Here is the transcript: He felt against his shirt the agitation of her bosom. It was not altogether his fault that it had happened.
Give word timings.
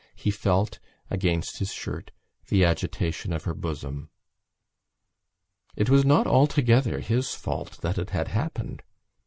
He 0.15 0.31
felt 0.31 0.79
against 1.11 1.59
his 1.59 1.71
shirt 1.71 2.09
the 2.47 2.65
agitation 2.65 3.31
of 3.31 3.43
her 3.43 3.53
bosom. 3.53 4.09
It 5.75 5.91
was 5.91 6.03
not 6.03 6.25
altogether 6.25 7.01
his 7.01 7.35
fault 7.35 7.77
that 7.81 7.99
it 7.99 8.09
had 8.09 8.29
happened. 8.29 8.81